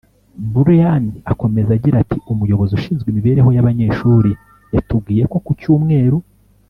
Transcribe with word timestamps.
Brian 0.55 1.05
akomeza 1.31 1.69
agira 1.77 1.95
ati 2.03 2.17
umuyobozi 2.31 2.71
ushinzwe 2.79 3.07
imibereho 3.09 3.49
y 3.55 3.61
abanyeshuri 3.63 4.31
yatubwiye 4.73 5.23
ko 5.31 5.37
ku 5.45 5.51
cyumweru 5.61 6.17